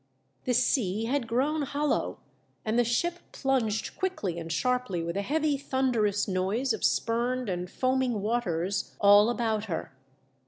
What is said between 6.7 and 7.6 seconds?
of spurned